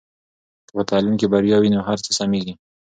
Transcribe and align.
که 0.67 0.71
په 0.77 0.83
تعلیم 0.89 1.15
کې 1.19 1.27
بریا 1.33 1.57
وي 1.59 1.69
نو 1.75 1.79
هر 1.87 1.97
څه 2.05 2.11
سمېږي. 2.19 2.53